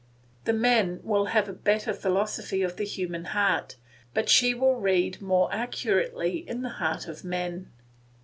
[0.45, 3.75] The men will have a better philosophy of the human heart,
[4.15, 7.71] but she will read more accurately in the heart of men.